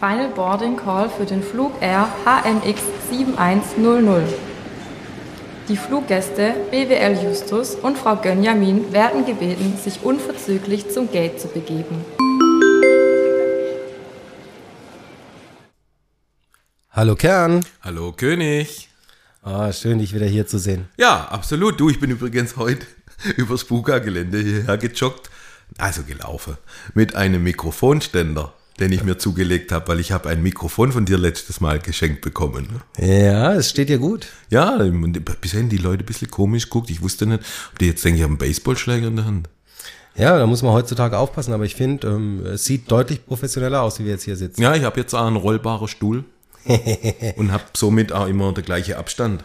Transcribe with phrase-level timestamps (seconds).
[0.00, 2.80] Final Boarding Call für den Flug Air HMX
[3.10, 4.22] 7100.
[5.68, 12.02] Die Fluggäste BWL Justus und Frau Gönjamin werden gebeten, sich unverzüglich zum Gate zu begeben.
[16.92, 17.62] Hallo Kern.
[17.82, 18.88] Hallo König.
[19.42, 20.88] Ah, schön, dich wieder hier zu sehen.
[20.96, 21.78] Ja, absolut.
[21.78, 22.86] Du, ich bin übrigens heute
[23.36, 25.28] übers Buga-Gelände hierher gejoggt,
[25.76, 26.56] also gelaufen,
[26.94, 31.18] mit einem Mikrofonständer den ich mir zugelegt habe, weil ich habe ein Mikrofon von dir
[31.18, 32.68] letztes Mal geschenkt bekommen.
[32.98, 34.28] Ja, es steht dir gut.
[34.48, 34.78] Ja,
[35.40, 36.90] bisher haben die Leute ein bisschen komisch guckt.
[36.90, 39.48] Ich wusste nicht, ob die jetzt denken, ich habe einen Baseballschläger in der Hand.
[40.16, 44.00] Ja, da muss man heutzutage aufpassen, aber ich finde, ähm, es sieht deutlich professioneller aus,
[44.00, 44.60] wie wir jetzt hier sitzen.
[44.60, 46.24] Ja, ich habe jetzt auch einen rollbaren Stuhl
[47.36, 49.44] und habe somit auch immer der gleiche Abstand.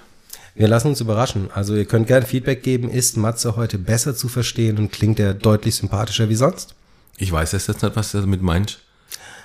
[0.55, 1.49] Wir lassen uns überraschen.
[1.53, 2.89] Also ihr könnt gerne Feedback geben.
[2.89, 6.75] Ist Matze heute besser zu verstehen und klingt er deutlich sympathischer wie sonst?
[7.17, 8.80] Ich weiß jetzt nicht, was du damit meinst.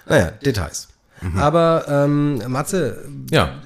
[0.07, 0.89] Naja, Details.
[1.21, 1.39] Mhm.
[1.39, 3.61] Aber ähm, Matze, ja.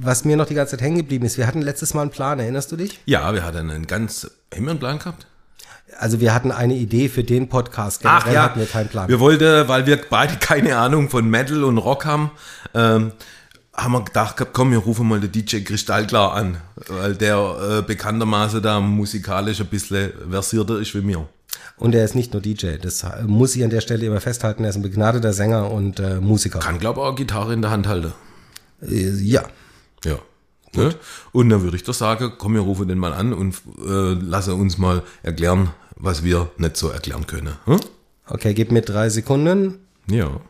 [0.00, 2.38] was mir noch die ganze Zeit hängen geblieben ist, wir hatten letztes Mal einen Plan,
[2.38, 3.00] erinnerst du dich?
[3.06, 5.26] Ja, wir hatten einen ganz, haben wir einen Plan gehabt?
[5.98, 8.42] Also wir hatten eine Idee für den Podcast, generell Ach, ja.
[8.42, 9.08] hatten wir keinen Plan.
[9.08, 12.30] Wir wollten, weil wir beide keine Ahnung von Metal und Rock haben,
[12.74, 13.12] ähm,
[13.74, 17.36] haben wir gedacht, komm, wir rufen mal den DJ Kristallklar an, weil der
[17.78, 21.28] äh, bekanntermaßen da musikalisch ein bisschen versierter ist wie mir.
[21.76, 24.62] Und er ist nicht nur DJ, das muss ich an der Stelle immer festhalten.
[24.64, 26.60] Er ist ein begnadeter Sänger und äh, Musiker.
[26.60, 28.12] Kann, glaube ich, auch Gitarre in der Hand halten.
[28.80, 29.44] Äh, ja.
[30.04, 30.18] Ja.
[30.74, 30.94] Ne?
[31.32, 34.54] Und dann würde ich doch sagen, komm, wir rufen den mal an und äh, lasse
[34.54, 37.56] uns mal erklären, was wir nicht so erklären können.
[37.64, 37.80] Hm?
[38.26, 39.78] Okay, gib mir drei Sekunden.
[40.08, 40.40] Ja.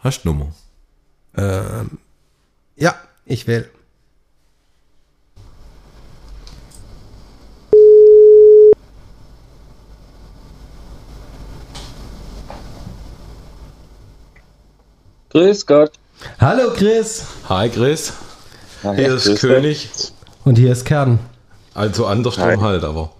[0.00, 0.54] Hast du Nummer?
[1.36, 1.98] Ähm,
[2.76, 3.68] ja, ich will.
[15.36, 15.90] Grüß Gott.
[16.40, 17.26] Hallo Chris.
[17.50, 18.14] Hi Chris.
[18.82, 19.90] Hi, hier ist Grüß König.
[20.46, 21.18] Und hier ist Kern.
[21.74, 23.10] Also andersrum halt, aber.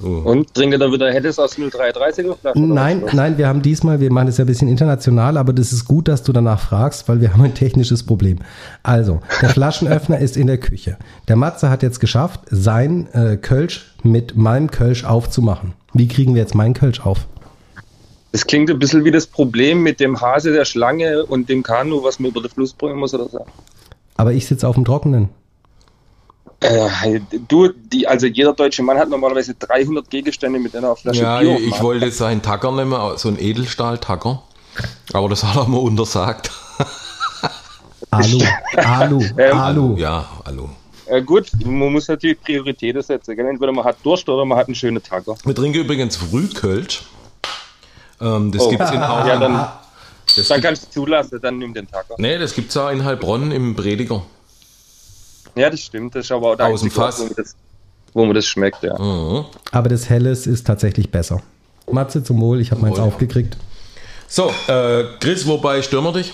[0.00, 0.20] Uh.
[0.20, 2.60] Und trinkt ihr da wieder Helles aus 0,330er Flasche?
[2.60, 5.86] Nein, nein, wir haben diesmal, wir machen es ja ein bisschen international, aber das ist
[5.86, 8.38] gut, dass du danach fragst, weil wir haben ein technisches Problem.
[8.84, 10.98] Also, der Flaschenöffner ist in der Küche.
[11.26, 15.72] Der Matze hat jetzt geschafft, sein äh, Kölsch mit meinem Kölsch aufzumachen.
[15.94, 17.26] Wie kriegen wir jetzt meinen Kölsch auf?
[18.32, 22.02] Das klingt ein bisschen wie das Problem mit dem Hase, der Schlange und dem Kanu,
[22.02, 23.44] was man über den Fluss bringen muss oder so.
[24.16, 25.30] Aber ich sitze auf dem Trockenen.
[26.60, 31.38] Äh, du, die, also jeder deutsche Mann hat normalerweise 300 Gegenstände mit einer Flasche ja,
[31.38, 31.56] Bier.
[31.56, 34.42] Ich, ich wollte seinen Tacker nehmen, so einen Edelstahl-Tacker.
[35.12, 36.50] Aber das hat er mir untersagt.
[38.10, 38.40] Alu,
[38.76, 39.96] Alu, ähm, Alu.
[39.96, 40.68] Ja, Alu.
[41.06, 43.36] Äh, gut, man muss natürlich Prioritäten setzen.
[43.36, 43.46] Gell?
[43.46, 45.36] Entweder man hat Durst oder man hat einen schönen Tacker.
[45.44, 47.02] Wir trinken übrigens Frühkölsch.
[48.20, 48.70] Ähm, das oh.
[48.70, 49.26] gibt es in auch.
[49.26, 49.68] Ja, dann,
[50.36, 52.14] das dann kannst du zulassen, dann nimm den Tacker.
[52.18, 54.22] Nee, das gibt es auch in Heilbronn im Prediger.
[55.54, 56.14] Ja, das stimmt.
[56.14, 57.20] Das ist aber auch der Aus dem Fass.
[57.20, 57.56] Wo man, das,
[58.12, 58.98] wo man das schmeckt, ja.
[58.98, 59.46] Mhm.
[59.72, 61.42] Aber das Helles ist tatsächlich besser.
[61.90, 63.56] Matze zum Wohl, ich habe meins oh, aufgekriegt.
[64.26, 66.32] So, äh, Chris, wobei wir dich?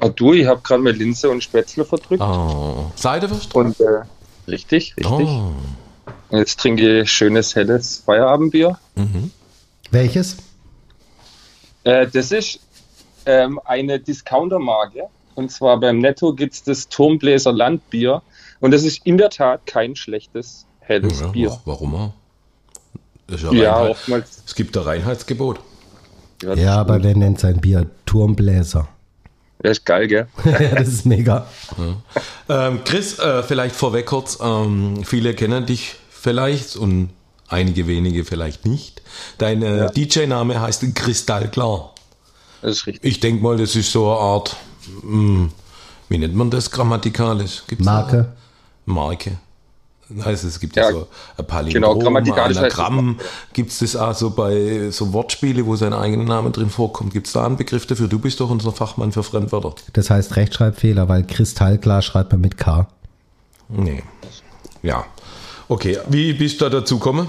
[0.00, 2.22] Ah, du, ich habe gerade mit Linse und Spätzle verdrückt.
[2.22, 2.90] Oh.
[2.94, 3.54] Seidewurst?
[3.54, 4.02] Und äh,
[4.48, 5.28] richtig, richtig.
[5.28, 5.52] Oh.
[6.30, 8.78] Jetzt trinke ich schönes helles Feierabendbier.
[8.96, 9.30] Mhm.
[9.92, 10.38] Welches?
[11.84, 12.60] Äh, das ist
[13.26, 15.04] ähm, eine Discounter-Marke.
[15.34, 18.22] Und zwar beim Netto gibt es das Turmbläser Landbier.
[18.60, 21.60] Und das ist in der Tat kein schlechtes helles ja, Bier.
[21.64, 22.12] Warum?
[23.28, 24.42] Ja, ja oftmals.
[24.46, 25.60] Es gibt ein Reinheitsgebot.
[26.42, 28.88] Ja, ja aber wer nennt sein Bier Turmbläser?
[29.58, 30.26] Das ist geil, gell?
[30.44, 31.46] ja, das ist mega.
[32.48, 32.68] Ja.
[32.68, 37.10] Ähm, Chris, äh, vielleicht vorweg kurz, ähm, viele kennen dich vielleicht und
[37.52, 39.02] einige wenige vielleicht nicht.
[39.38, 39.88] Dein äh, ja.
[39.88, 41.92] DJ-Name heißt Kristallklar.
[42.62, 43.04] Das ist richtig.
[43.10, 44.56] Ich denke mal, das ist so eine Art,
[45.02, 45.52] mh, hm,
[46.08, 47.62] wie nennt man das grammatikalisch?
[47.66, 48.32] Gibt's Marke.
[48.86, 49.38] Marke.
[50.20, 51.08] Also es gibt ja, ja so
[51.38, 53.18] ein Palindrom, genau, grammatikalisch Anagramm.
[53.52, 57.12] Gibt es das auch so bei so Wortspiele, wo sein eigener Name drin vorkommt?
[57.12, 58.08] Gibt es da einen Begriff dafür?
[58.08, 59.74] Du bist doch unser Fachmann für Fremdwörter.
[59.94, 62.88] Das heißt Rechtschreibfehler, weil kristallklar schreibt man mit K.
[63.68, 64.02] Nee.
[64.82, 65.06] Ja.
[65.68, 67.28] Okay, wie bist du da dazu gekommen?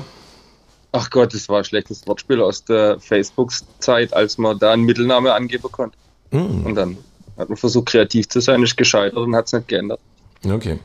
[0.91, 5.33] Ach Gott, das war ein schlechtes Wortspiel aus der Facebook-Zeit, als man da einen Mittelname
[5.33, 5.97] angeben konnte.
[6.31, 6.65] Mm.
[6.65, 6.97] Und dann
[7.37, 9.99] hat man versucht, kreativ zu sein, ist gescheitert und hat es nicht geändert.
[10.45, 10.79] Okay.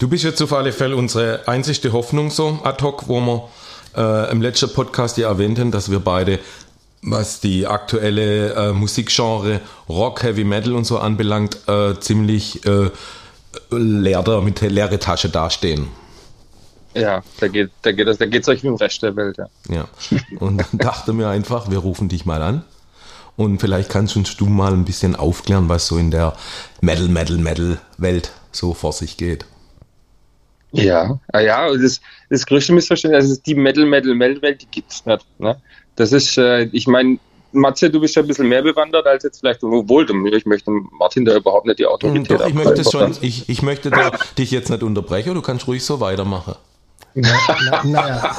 [0.00, 3.48] Du bist jetzt auf alle Fälle unsere einzigste Hoffnung so ad hoc, wo wir
[3.96, 6.38] äh, im letzten Podcast ja erwähnten, dass wir beide,
[7.02, 12.90] was die aktuelle äh, Musikgenre Rock, Heavy Metal und so anbelangt, äh, ziemlich äh,
[13.70, 15.88] leer mit leere Tasche dastehen.
[16.94, 19.46] Ja, da geht da geht es da geht's euch wie im Rest der Welt, ja.
[19.68, 19.88] Ja.
[20.38, 22.64] Und dann dachte mir einfach, wir rufen dich mal an
[23.36, 26.36] Und vielleicht kannst uns du mal ein bisschen aufklären, was so in der
[26.80, 29.46] Metal, Metal, Metal-Welt so vor sich geht.
[30.72, 32.00] Ja, ah ja, das,
[32.30, 35.24] das größte Missverständnis ist die Metal, Metal, Metal-Welt, die gibt es nicht.
[35.38, 35.56] Ne?
[35.96, 37.18] Das ist, äh, ich meine,
[37.52, 41.24] Matze, du bist ja ein bisschen mehr bewandert als jetzt vielleicht, obwohl ich möchte Martin
[41.24, 44.70] da überhaupt nicht die Autorität Doch, ich möchte schon, ich, ich möchte da dich jetzt
[44.70, 46.54] nicht unterbrechen, du kannst ruhig so weitermachen.
[47.14, 47.28] Na,
[47.70, 48.36] na, naja,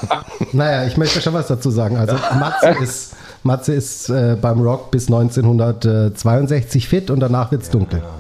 [0.52, 1.98] naja, ich möchte schon was dazu sagen.
[1.98, 7.70] Also Matze ist, Matze ist äh, beim Rock bis 1962 fit und danach wird es
[7.70, 8.00] dunkel.
[8.00, 8.14] Ja,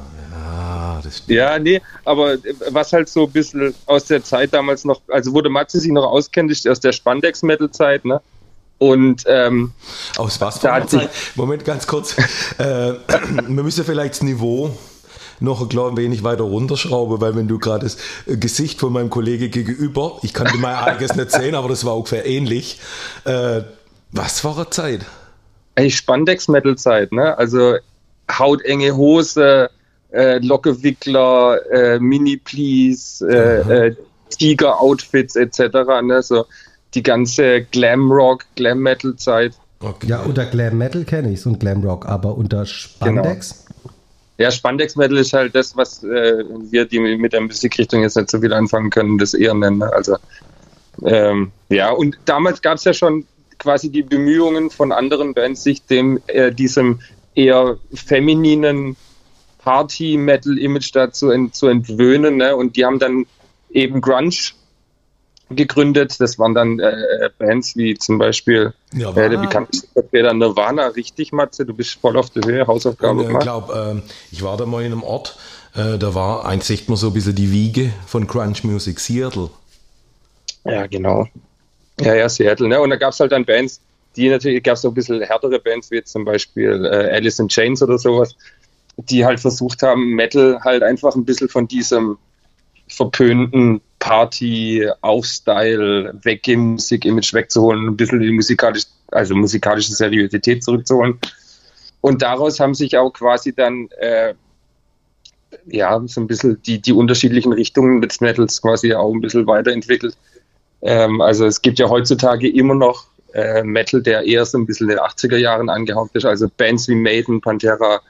[1.27, 2.37] ja, nee, aber
[2.71, 6.05] was halt so ein bisschen aus der Zeit damals noch, also der Matze sich noch
[6.05, 8.21] auskennt, ist aus der Spandex-Metal-Zeit, ne?
[8.77, 9.71] Und ähm,
[10.17, 11.09] aus was für einer Zeit?
[11.35, 12.17] Moment, ganz kurz.
[12.57, 12.63] äh,
[13.47, 14.75] wir müssen vielleicht das Niveau
[15.39, 19.49] noch ein klein wenig weiter runterschrauben, weil wenn du gerade das Gesicht von meinem Kollege
[19.49, 22.79] gegenüber, ich kann dir mein eigenes nicht sehen, aber das war ungefähr ähnlich.
[23.25, 23.61] Äh,
[24.11, 25.05] was war eine Zeit?
[25.75, 27.37] Ey, Spandex-Metal-Zeit, ne?
[27.37, 27.77] Also
[28.31, 29.69] hautenge Hose,
[30.11, 33.95] äh, Lockewickler, äh, Mini-Please, äh, äh,
[34.29, 35.59] Tiger-Outfits etc.
[36.03, 36.21] Ne?
[36.21, 36.45] So
[36.93, 39.53] die ganze Glam-Rock, Glam-Metal-Zeit.
[39.79, 40.07] Okay.
[40.07, 43.65] Ja, unter Glam Metal kenne ich es und Glam Rock, aber unter Spandex?
[44.37, 48.31] Ja, Spandex Metal ist halt das, was äh, wir, die mit der Musikrichtung jetzt nicht
[48.31, 49.79] so viel anfangen können, das eher nennen.
[49.79, 49.93] Ne?
[49.93, 50.17] Also,
[51.03, 53.25] ähm, ja, und damals gab es ja schon
[53.59, 56.99] quasi die Bemühungen von anderen Bands, sich dem, äh, diesem
[57.35, 58.95] eher femininen
[59.59, 62.37] Party-Metal-Image da zu, ent zu entwöhnen.
[62.37, 62.55] Ne?
[62.55, 63.25] Und die haben dann
[63.71, 64.35] eben Grunge
[65.49, 66.19] gegründet.
[66.19, 70.87] Das waren dann äh, Bands wie zum Beispiel ja, äh, der bekannteste Vertreter Nirvana.
[70.87, 71.65] Richtig, Matze?
[71.65, 74.91] Du bist voll auf der Höhe, Hausaufgabe Ich glaube, äh, ich war da mal in
[74.91, 75.37] einem Ort,
[75.75, 79.49] äh, da war, eigentlich sieht man so ein bisschen die Wiege von Crunch Music, Seattle.
[80.65, 81.27] Ja, genau.
[81.99, 82.67] Ja, ja, Seattle.
[82.67, 82.79] Ne?
[82.79, 83.81] Und da gab es halt dann Bands,
[84.15, 87.47] die natürlich, gab es so ein bisschen härtere Bands, wie zum Beispiel äh, Alice in
[87.47, 88.35] Chains oder sowas,
[88.97, 92.17] die halt versucht haben, Metal halt einfach ein bisschen von diesem
[92.87, 101.19] verpönten Party, Aufstyle, Weggeh-Musik-Image wegzuholen, ein bisschen die musikalische, also musikalische Seriosität zurückzuholen.
[102.01, 104.33] Und daraus haben sich auch quasi dann äh,
[105.67, 110.17] ja so ein bisschen die, die unterschiedlichen Richtungen des Metals quasi auch ein bisschen weiterentwickelt.
[110.81, 114.89] Ähm, also es gibt ja heutzutage immer noch äh, Metal, der eher so ein bisschen
[114.89, 116.25] in den 80er Jahren angehaucht ist.
[116.25, 118.01] Also Bands wie Maiden, Pantera,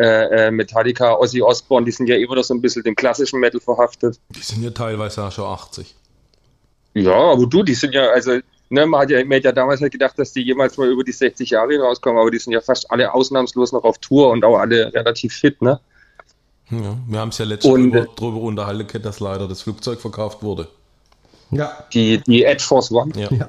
[0.00, 3.38] äh, äh, Metallica, Ozzy Osbourne, die sind ja immer noch so ein bisschen dem klassischen
[3.38, 4.18] Metal verhaftet.
[4.30, 5.94] Die sind ja teilweise auch schon 80.
[6.94, 8.38] Ja, aber du, die sind ja, also,
[8.70, 11.04] ne, man hat ja, man hat ja damals halt gedacht, dass die jemals mal über
[11.04, 14.44] die 60 Jahre rauskommen, aber die sind ja fast alle ausnahmslos noch auf Tour und
[14.44, 15.80] auch alle relativ fit, ne?
[16.70, 20.42] Ja, wir haben es ja letztens und, drüber, drüber unterhalten, dass leider das Flugzeug verkauft
[20.42, 20.68] wurde.
[21.50, 21.84] Ja.
[21.92, 23.12] Die, die Ed Force One.
[23.16, 23.28] Ja.
[23.32, 23.48] Ja.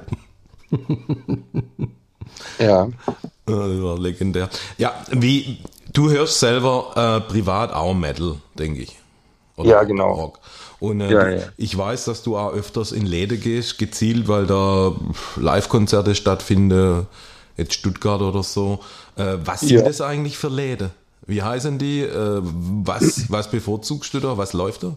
[2.58, 2.88] ja.
[3.48, 4.50] Äh, legendär.
[4.76, 5.58] Ja, wie,
[5.92, 6.92] Du hörst selber
[7.26, 8.98] äh, privat auch Metal, denke ich.
[9.56, 10.12] Oder ja, genau.
[10.12, 10.38] Rock.
[10.80, 11.42] Und äh, ja, ja.
[11.56, 14.92] ich weiß, dass du auch öfters in Läden gehst, gezielt, weil da
[15.36, 17.06] Live-Konzerte stattfinden,
[17.56, 18.80] jetzt Stuttgart oder so.
[19.16, 19.82] Äh, was sind ja.
[19.82, 20.90] das eigentlich für Läden?
[21.26, 22.00] Wie heißen die?
[22.00, 24.38] Äh, was, was bevorzugst du da?
[24.38, 24.96] Was läuft da?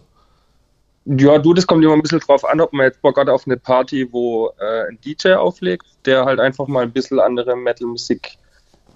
[1.04, 3.46] Ja, du, das kommt immer ein bisschen drauf an, ob man jetzt Bock hat auf
[3.46, 8.38] eine Party, wo äh, ein DJ auflegt, der halt einfach mal ein bisschen andere Metal-Musik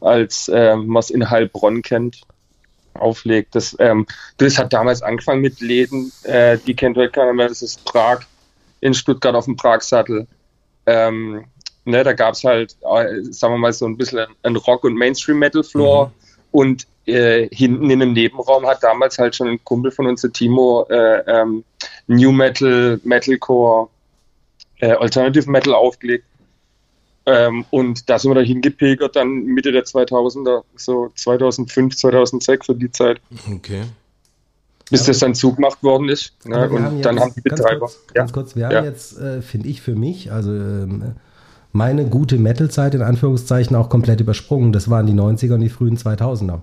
[0.00, 2.22] als äh, man es in Heilbronn kennt,
[2.94, 3.54] auflegt.
[3.54, 4.06] Das, ähm,
[4.38, 8.20] das hat damals angefangen mit Läden, äh, die kennt heute keiner mehr, das ist Prag,
[8.80, 10.26] in Stuttgart auf dem Pragsattel.
[10.86, 11.44] Ähm,
[11.84, 14.94] ne, da gab es halt, äh, sagen wir mal, so ein bisschen ein Rock- und
[14.94, 16.06] Mainstream-Metal-Floor.
[16.06, 16.12] Mhm.
[16.52, 20.32] Und äh, hinten in einem Nebenraum hat damals halt schon ein Kumpel von uns, der
[20.32, 21.64] Timo, äh, ähm,
[22.06, 23.88] New Metal, Metalcore,
[24.80, 26.24] äh, Alternative Metal aufgelegt.
[27.26, 32.72] Ähm, und da sind wir da hingepegert, dann Mitte der 2000er, so 2005, 2006, so
[32.72, 33.20] die Zeit.
[33.54, 33.82] Okay.
[34.90, 35.08] Bis ja.
[35.08, 36.32] das dann zugemacht worden ist.
[36.46, 36.68] Ne?
[36.68, 37.86] Und haben dann haben die Betreiber.
[37.86, 38.14] Ganz kurz, ja.
[38.14, 38.84] ganz kurz wir haben ja.
[38.84, 41.14] jetzt, äh, finde ich für mich, also ähm,
[41.72, 44.72] meine gute Metal-Zeit in Anführungszeichen auch komplett übersprungen.
[44.72, 46.60] Das waren die 90er und die frühen 2000er.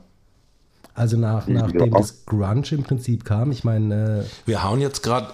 [0.94, 4.26] Also nach, nachdem das Grunge im Prinzip kam, ich meine.
[4.26, 5.28] Äh, wir hauen jetzt gerade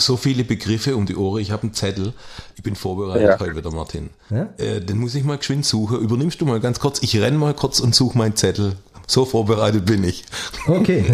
[0.00, 1.40] so viele Begriffe um die Ohren.
[1.42, 2.12] Ich habe einen Zettel.
[2.56, 3.38] Ich bin vorbereitet ja.
[3.38, 4.10] heute wieder, Martin.
[4.30, 4.48] Ja?
[4.56, 5.98] Äh, den muss ich mal geschwind suchen.
[5.98, 7.02] Übernimmst du mal ganz kurz?
[7.02, 8.74] Ich renne mal kurz und suche meinen Zettel.
[9.06, 10.24] So vorbereitet bin ich.
[10.66, 11.04] Okay.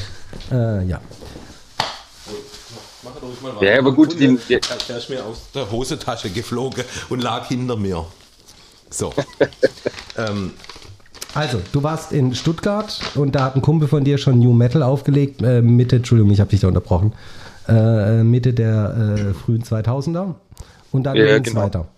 [0.50, 1.00] äh, ja.
[3.60, 4.18] Ja, aber gut.
[4.18, 4.36] Der,
[4.88, 8.04] der ist mir aus der Hosentasche geflogen und lag hinter mir.
[8.90, 9.12] So.
[10.16, 10.52] ähm,
[11.34, 14.82] also, du warst in Stuttgart und da hat ein Kumpel von dir schon New Metal
[14.82, 15.42] aufgelegt.
[15.42, 17.12] Äh, Mitte, Entschuldigung, ich habe dich da unterbrochen
[17.68, 20.34] äh, Mitte der äh, frühen 2000er
[20.92, 21.62] und dann ja, ging es genau.
[21.62, 21.88] weiter.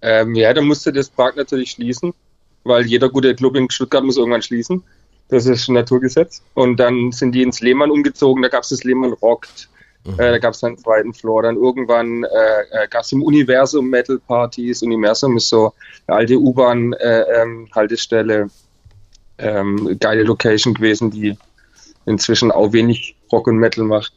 [0.00, 2.12] Ähm, ja, dann musste das Park natürlich schließen.
[2.64, 4.82] weil jeder gute Club in Stuttgart muss irgendwann schließen.
[5.28, 6.42] Das ist ein Naturgesetz.
[6.54, 9.68] Und dann sind die ins Lehmann umgezogen, da gab es das Lehmann Rockt.
[10.04, 10.14] Mhm.
[10.14, 11.42] Äh, da gab es einen zweiten Floor.
[11.42, 14.82] Dann irgendwann äh, äh gab es im Universum Metal Partys.
[14.82, 15.72] Universum ist so
[16.06, 18.34] eine alte U-Bahn-Haltestelle.
[18.34, 18.48] Äh, ähm,
[19.38, 21.36] ähm, geile Location gewesen, die
[22.06, 24.12] inzwischen auch wenig Rock und Metal macht.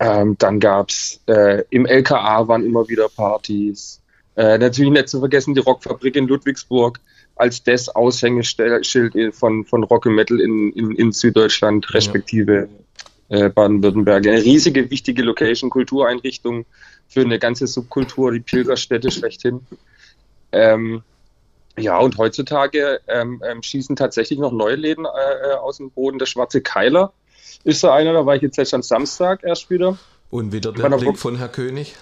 [0.00, 4.00] Ähm, dann gab es äh, im LKA waren immer wieder Partys.
[4.36, 7.00] Äh, natürlich nicht zu vergessen die Rockfabrik in Ludwigsburg
[7.34, 12.68] als das Aushängeschild von, von Rock und Metal in, in, in Süddeutschland, respektive
[13.28, 14.26] äh, Baden-Württemberg.
[14.26, 16.66] Eine riesige, wichtige Location, Kultureinrichtung
[17.08, 19.60] für eine ganze Subkultur, die Pilgerstätte schlechthin.
[20.52, 21.02] Ähm,
[21.76, 26.18] ja, und heutzutage ähm, ähm, schießen tatsächlich noch neue Läden äh, äh aus dem Boden.
[26.18, 27.12] Der Schwarze Keiler
[27.64, 29.98] ist da einer, da war ich jetzt erst am Samstag erst wieder.
[30.30, 31.94] Und wieder der Blick von Herr König?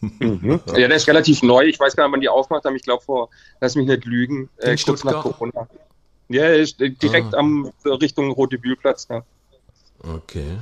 [0.00, 0.60] Mhm.
[0.68, 1.64] Ja, der ist relativ neu.
[1.64, 2.76] Ich weiß gar nicht, wann die aufmacht haben.
[2.76, 3.28] Ich glaube, vor,
[3.60, 5.68] lass mich nicht lügen, äh, kurz nach Corona.
[6.28, 7.38] Ja, ist direkt ah.
[7.38, 9.06] am Richtung Rote Bühlplatz.
[9.10, 9.22] Ja.
[10.02, 10.58] Okay.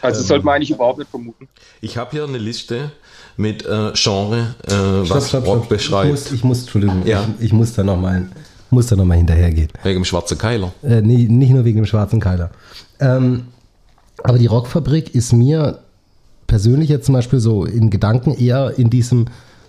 [0.00, 1.48] Also ähm, sollte man eigentlich überhaupt nicht vermuten.
[1.80, 2.92] Ich habe hier eine Liste
[3.36, 5.68] mit äh, Genre, äh, was stopp, Rock stopp.
[5.68, 6.06] beschreibt.
[6.06, 7.26] Ich muss, ich muss Entschuldigung, ja.
[7.38, 8.28] ich, ich, muss da nochmal
[8.70, 9.68] muss da noch mal hinterhergehen.
[9.82, 10.72] Wegen dem schwarzen Keiler?
[10.82, 12.50] Äh, nee, nicht nur wegen dem schwarzen Keiler.
[13.00, 13.48] Ähm,
[14.22, 15.80] aber die Rockfabrik ist mir
[16.46, 19.26] persönlich jetzt zum Beispiel so in Gedanken eher in diesem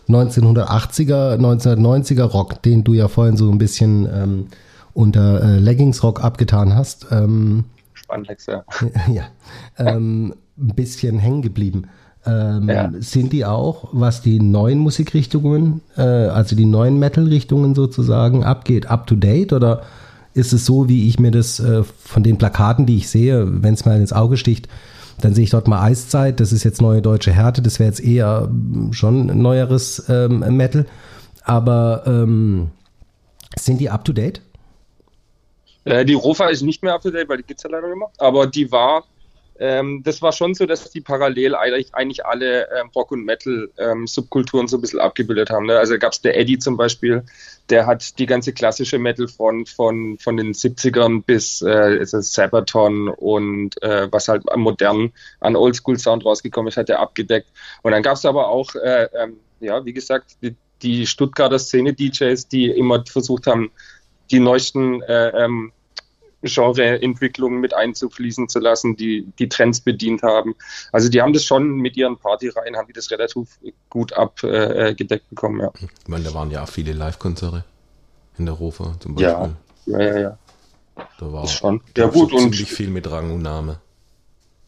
[0.09, 4.47] 1980er, 1990er Rock, den du ja vorhin so ein bisschen ähm,
[4.93, 7.07] unter äh, Leggings-Rock abgetan hast.
[7.11, 8.63] Ähm, Spandex, ja.
[9.11, 9.23] ja.
[9.77, 11.83] Ähm, ein bisschen hängen geblieben.
[12.25, 12.91] Ähm, ja.
[12.99, 19.07] Sind die auch, was die neuen Musikrichtungen, äh, also die neuen Metal-Richtungen sozusagen abgeht, up
[19.07, 19.83] to date oder
[20.37, 23.73] ist es so, wie ich mir das äh, von den Plakaten, die ich sehe, wenn
[23.73, 24.67] es mal ins Auge sticht,
[25.19, 27.99] dann sehe ich dort mal Eiszeit, das ist jetzt neue deutsche Härte, das wäre jetzt
[27.99, 28.49] eher
[28.91, 30.85] schon neueres ähm, Metal.
[31.43, 32.69] Aber ähm,
[33.57, 34.41] sind die up to date?
[35.85, 37.91] Äh, die Rofa ist nicht mehr up to date, weil die gibt es ja leider
[37.91, 38.07] immer.
[38.17, 39.05] Aber die war,
[39.59, 44.63] ähm, das war schon so, dass die parallel eigentlich, eigentlich alle ähm, Rock- und Metal-Subkulturen
[44.63, 45.65] ähm, so ein bisschen abgebildet haben.
[45.65, 45.77] Ne?
[45.77, 47.23] Also gab es der Eddie zum Beispiel,
[47.69, 54.11] der hat die ganze klassische Metal-Front von, von den 70ern bis äh, Sabaton und äh,
[54.11, 57.47] was halt am modernen, an Oldschool-Sound rausgekommen ist, hat er abgedeckt.
[57.81, 62.47] Und dann gab es aber auch, äh, ähm, ja, wie gesagt, die, die Stuttgarter Szene-DJs,
[62.47, 63.71] die immer versucht haben,
[64.31, 65.71] die neuesten äh, ähm,
[66.43, 70.55] Genreentwicklungen mit einzufließen zu lassen, die die Trends bedient haben.
[70.91, 73.57] Also die haben das schon mit ihren Partyreihen, haben die das relativ
[73.89, 75.71] gut abgedeckt bekommen, ja.
[75.79, 77.63] Ich meine, da waren ja auch viele Live-Konzerte
[78.37, 79.55] in der Rofa zum Beispiel.
[79.85, 80.19] Ja, ja, ja.
[80.19, 80.37] ja.
[81.19, 81.81] Da war schon.
[81.95, 83.79] Ja, gut, und ziemlich viel mit Rang und Name.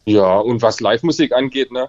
[0.06, 1.88] Ja, und was Live-Musik angeht, ne,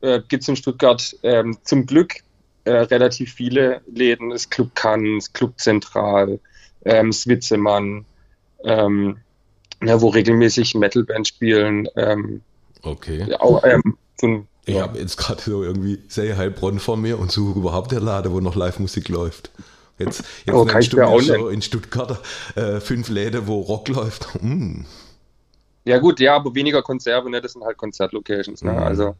[0.00, 2.16] äh, gibt es in Stuttgart ähm, zum Glück
[2.64, 4.32] äh, relativ viele Läden.
[4.32, 6.40] Es Club Cannes, Club Zentral,
[6.84, 8.04] ähm, Switzemann,
[8.64, 9.18] ähm,
[9.82, 11.88] ja, wo regelmäßig Metalbands spielen.
[11.96, 12.42] Ähm,
[12.82, 13.34] okay.
[13.34, 14.82] Auch, ähm, so ich ja.
[14.82, 18.40] habe jetzt gerade so irgendwie sehr Heilbronn vor mir und suche überhaupt der Lade, wo
[18.40, 19.50] noch Live-Musik läuft.
[19.98, 22.20] Jetzt, jetzt oh, nennst du mir schon in Stuttgart
[22.54, 24.28] äh, fünf Läden, wo Rock läuft.
[24.42, 24.82] Mm.
[25.84, 27.40] Ja gut, ja, aber weniger Konserve, ne?
[27.40, 28.62] das sind halt Konzertlocations.
[28.62, 28.72] Ne?
[28.72, 28.78] Mhm.
[28.78, 29.14] Also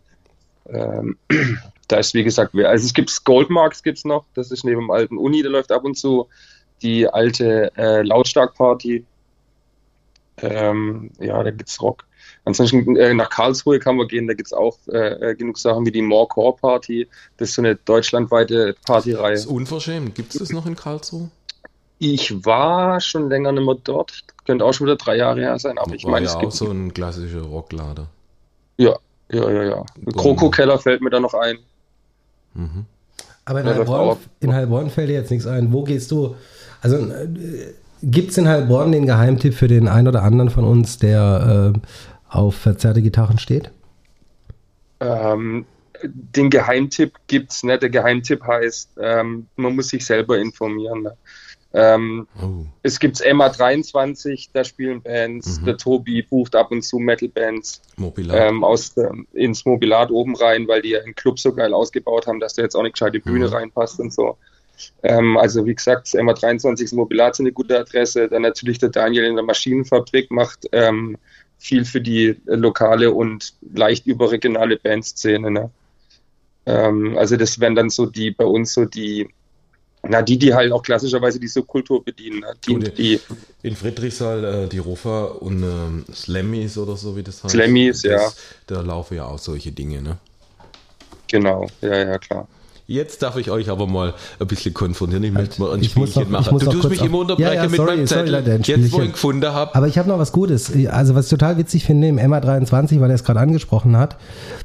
[0.69, 1.17] ähm,
[1.89, 5.17] da ist wie gesagt, also es gibt Goldmarks gibt's noch, das ist neben dem alten
[5.17, 6.29] Uni, da läuft ab und zu
[6.83, 9.07] die alte äh, Lautstark-Party.
[10.43, 12.05] Ähm, ja, da gibt's Rock.
[12.45, 16.03] Ansonsten äh, nach Karlsruhe kann man gehen, da gibt's auch äh, genug Sachen wie die
[16.03, 17.09] More Core Party.
[17.37, 19.33] Das ist so eine deutschlandweite Partyreihe.
[19.33, 20.15] Das ist unverschämt.
[20.15, 21.31] Gibt es das noch in Karlsruhe?
[21.99, 24.25] Ich war schon länger nicht mehr dort.
[24.47, 26.57] Könnte auch schon wieder drei Jahre her sein, aber ich meine, ja es gibt auch
[26.57, 28.07] so ein klassischer Rocklader.
[28.77, 28.97] Ja,
[29.31, 29.85] ja, ja, ja.
[30.17, 31.59] Kroko-Keller fällt mir da noch ein.
[32.55, 32.87] Mhm.
[33.45, 35.73] Aber in Heilbronn, in Heilbronn fällt dir jetzt nichts ein.
[35.73, 36.37] Wo gehst du?
[36.81, 40.99] Also äh, gibt es in Heilbronn den Geheimtipp für den einen oder anderen von uns,
[40.99, 41.79] der äh,
[42.29, 43.71] auf verzerrte Gitarren steht?
[45.01, 45.65] Ähm,
[46.03, 47.83] den Geheimtipp gibt es nicht.
[47.83, 51.03] Der Geheimtipp heißt, ähm, man muss sich selber informieren.
[51.03, 51.17] Ne?
[51.75, 52.65] Ähm, oh.
[52.83, 55.61] Es gibt MA23, da spielen Bands.
[55.61, 55.65] Mhm.
[55.67, 57.83] Der Tobi bucht ab und zu Metal-Bands
[58.31, 58.95] ähm, aus,
[59.33, 62.63] ins Mobilat oben rein, weil die ja im Club so geil ausgebaut haben, dass da
[62.63, 63.53] jetzt auch eine gescheite Bühne mhm.
[63.53, 64.39] reinpasst und so.
[65.03, 68.29] Ähm, also wie gesagt, das MA23 ist Mobilat ist eine gute Adresse.
[68.29, 71.17] Dann natürlich der Daniel in der Maschinenfabrik macht ähm,
[71.59, 75.51] viel für die lokale und leicht überregionale Bandszene.
[75.51, 75.71] Ne?
[76.67, 79.29] Ähm, also das wären dann so die bei uns so die
[80.03, 82.41] na, die, die halt auch klassischerweise die Subkultur bedienen.
[82.41, 82.55] Ne?
[82.67, 83.21] Die, die,
[83.63, 87.53] in Friedrichsthal, äh, die Rofa und ähm, Slammies oder so, wie das heißt.
[87.53, 88.31] Slammies, ja.
[88.69, 90.19] Da laufen ja auch solche Dinge, ne?
[91.27, 92.49] Genau, ja, ja, klar.
[92.91, 95.23] Jetzt darf ich euch aber mal ein bisschen konfrontieren.
[95.23, 96.59] Ich möchte mal ein ich muss Spielchen noch- machen.
[96.59, 98.33] Du tust mich immer unterbrechen Ja, ja, mit sorry, meinem sorry, Zettel.
[98.33, 99.75] Leute, ein Jetzt, wo ich gefunden habe.
[99.75, 100.73] Aber ich habe noch was Gutes.
[100.89, 104.17] Also was ich total witzig finde im MA23, weil er es gerade angesprochen hat,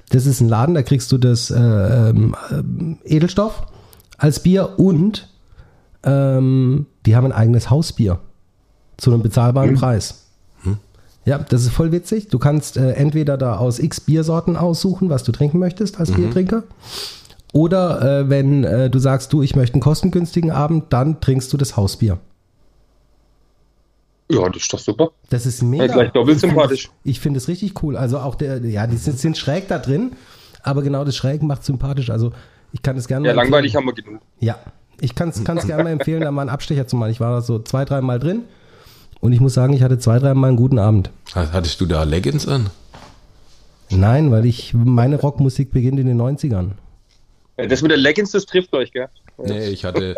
[0.10, 3.64] das ist ein Laden, da kriegst du das äh, ähm, ähm, Edelstoff
[4.18, 5.28] als Bier und
[6.06, 8.20] ähm, die haben ein eigenes Hausbier
[8.96, 10.22] zu einem bezahlbaren Preis.
[11.26, 12.30] Ja, das ist voll witzig.
[12.30, 16.64] Du kannst äh, entweder da aus x Biersorten aussuchen, was du trinken möchtest als Biertrinker.
[17.54, 21.58] Oder äh, wenn äh, du sagst, du, ich möchte einen kostengünstigen Abend, dann trinkst du
[21.58, 22.18] das Hausbier.
[24.30, 25.12] Ja, das ist doch super.
[25.30, 25.86] Das ist mega.
[25.86, 26.90] Ja, gleich doppelt Ich finde sympathisch.
[27.04, 27.96] Ich finde es richtig cool.
[27.96, 30.14] Also auch der, ja, die sind, sind schräg da drin,
[30.64, 32.10] aber genau das Schräg macht sympathisch.
[32.10, 32.34] Also
[32.72, 33.90] ich kann es gerne Ja, mal langweilig empfehlen.
[33.90, 34.22] haben wir genug.
[34.40, 34.58] Ja,
[35.00, 37.12] ich kann es gerne mal empfehlen, da mal einen Abstecher zu machen.
[37.12, 38.44] Ich war da so zwei, drei Mal drin
[39.20, 41.12] und ich muss sagen, ich hatte zwei, drei Mal einen guten Abend.
[41.36, 42.72] Hattest du da Leggings an?
[43.92, 46.72] Nein, weil ich, meine Rockmusik beginnt in den 90ern.
[47.58, 49.08] Das mit der Leggings, das trifft euch, gell?
[49.38, 50.16] Nee, ich hatte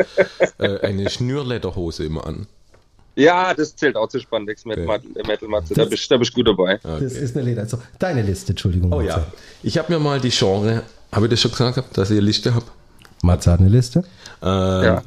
[0.60, 2.48] äh, eine Schnürlederhose immer an.
[3.18, 4.86] Ja, das zählt auch zu Spandex mit Ja.
[4.86, 5.74] Mat- äh, Metal Matze.
[5.74, 6.80] Da bist, da bist du gut dabei.
[6.84, 7.62] Das ist eine Leder.
[7.62, 8.92] Also, deine Liste, Entschuldigung.
[8.92, 9.26] Oh ja.
[9.64, 12.26] Ich habe mir mal die Genre, habe ich das schon gesagt, gehabt, dass ich eine
[12.26, 12.66] Liste habe?
[13.22, 14.00] Matze hat eine Liste.
[14.42, 15.04] Ähm, Ja.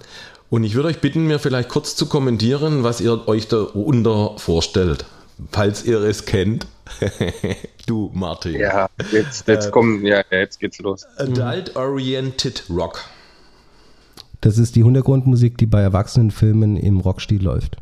[0.51, 5.05] Und ich würde euch bitten, mir vielleicht kurz zu kommentieren, was ihr euch darunter vorstellt.
[5.53, 6.67] Falls ihr es kennt.
[7.87, 8.59] du, Martin.
[8.59, 11.07] Ja, jetzt, jetzt kommen, ja, ja, jetzt geht's los.
[11.17, 13.05] Adult-Oriented Rock.
[14.41, 17.77] Das ist die Hintergrundmusik, die bei Erwachsenenfilmen im Rockstil läuft.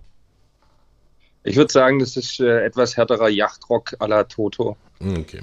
[1.45, 4.77] Ich würde sagen, das ist äh, etwas härterer Yachtrock à la Toto.
[5.01, 5.43] Okay.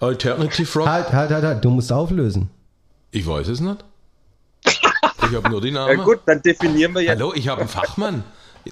[0.00, 0.88] Alternative Rock.
[0.88, 2.50] Halt, halt, halt, halt, du musst auflösen.
[3.10, 3.84] Ich weiß es nicht.
[4.64, 5.98] Ich habe nur die Namen.
[5.98, 7.10] Ja gut, dann definieren wir jetzt.
[7.20, 8.24] Hallo, ich habe einen Fachmann.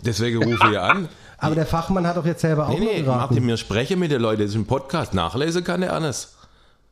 [0.04, 1.08] Deswegen rufe ich an.
[1.42, 3.18] Aber der Fachmann hat doch jetzt selber auch Nee, noch nee, geraten.
[3.20, 4.42] Martin, mir spreche mit den Leuten.
[4.42, 5.12] Das ist ein Podcast.
[5.12, 6.34] Nachlesen kann er alles.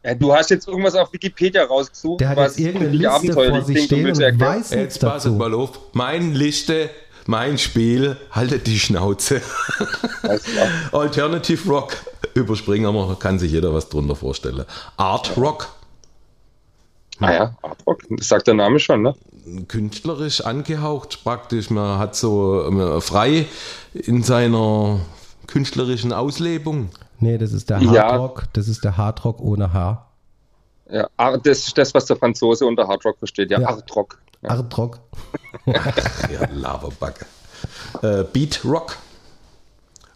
[0.04, 3.64] Ja, du hast jetzt irgendwas auf Wikipedia rausgesucht, Der hat was irgendeine Liste abenteuerlich vor
[3.64, 5.38] sich stehen und weiß nichts Jetzt passet dazu.
[5.38, 5.78] mal auf.
[5.92, 6.90] Mein Liste,
[7.26, 9.40] mein Spiel, haltet die Schnauze.
[10.92, 11.96] Alternative Rock.
[12.34, 14.64] Überspringen wir, kann sich jeder was drunter vorstellen.
[14.96, 15.68] Art Rock,
[17.20, 19.14] Naja, Artrock, das sagt der Name schon, ne?
[19.68, 21.70] künstlerisch angehaucht praktisch.
[21.70, 23.46] Man hat so frei
[23.94, 25.00] in seiner
[25.46, 26.90] künstlerischen Auslebung.
[27.18, 28.04] Nee, das ist der Ja.
[28.04, 30.06] Hardrock, das ist der Hardrock ohne H.
[30.90, 33.50] Ja, Art- das ist das, was der Franzose unter Hardrock versteht.
[33.50, 33.68] Ja, Ja.
[33.68, 34.18] Artrock.
[34.42, 34.50] Ja.
[34.50, 34.98] Hardrock.
[35.66, 37.26] Ja, Laberbacke.
[38.02, 38.96] Äh, Beat Rock,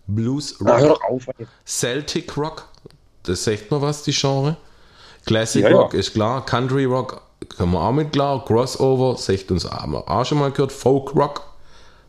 [0.06, 1.28] Blues Ah, hör Rock, doch auf.
[1.38, 1.46] ey.
[1.66, 2.68] Celtic Rock,
[3.24, 4.56] das sagt mir was, die Genre.
[5.26, 5.76] Classic Ja, ja.
[5.76, 7.20] Rock ist klar, Country Rock
[7.56, 11.14] kommen wir auch mit klar, Crossover, sagt uns haben wir auch schon mal gehört, Folk
[11.14, 11.42] Rock,